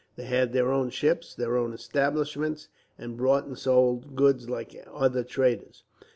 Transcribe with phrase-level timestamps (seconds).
[0.15, 5.23] They had their own ships, their own establishments, and bought and sold goods like other
[5.23, 5.83] traders.